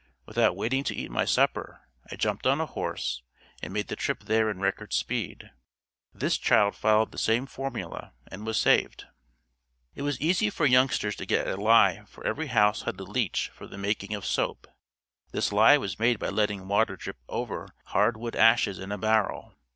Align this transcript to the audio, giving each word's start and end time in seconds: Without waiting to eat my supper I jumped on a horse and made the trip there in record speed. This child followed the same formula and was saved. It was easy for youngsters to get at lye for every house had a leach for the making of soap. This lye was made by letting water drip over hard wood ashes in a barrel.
Without 0.25 0.55
waiting 0.55 0.83
to 0.85 0.95
eat 0.95 1.11
my 1.11 1.25
supper 1.25 1.87
I 2.11 2.15
jumped 2.15 2.47
on 2.47 2.59
a 2.59 2.65
horse 2.65 3.21
and 3.61 3.71
made 3.71 3.87
the 3.87 3.95
trip 3.95 4.23
there 4.23 4.49
in 4.49 4.57
record 4.59 4.93
speed. 4.93 5.51
This 6.11 6.39
child 6.39 6.75
followed 6.75 7.11
the 7.11 7.19
same 7.19 7.45
formula 7.45 8.13
and 8.27 8.43
was 8.43 8.57
saved. 8.59 9.05
It 9.93 10.01
was 10.01 10.19
easy 10.19 10.49
for 10.49 10.65
youngsters 10.65 11.15
to 11.17 11.27
get 11.27 11.47
at 11.47 11.59
lye 11.59 12.05
for 12.05 12.25
every 12.25 12.47
house 12.47 12.81
had 12.81 12.99
a 12.99 13.03
leach 13.03 13.49
for 13.53 13.67
the 13.67 13.77
making 13.77 14.15
of 14.15 14.25
soap. 14.25 14.65
This 15.33 15.51
lye 15.53 15.77
was 15.77 15.99
made 15.99 16.17
by 16.17 16.29
letting 16.29 16.67
water 16.67 16.95
drip 16.95 17.19
over 17.29 17.69
hard 17.85 18.17
wood 18.17 18.35
ashes 18.35 18.79
in 18.79 18.91
a 18.91 18.97
barrel. 18.97 19.53